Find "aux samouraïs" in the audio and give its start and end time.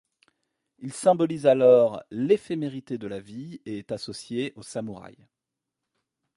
4.55-5.27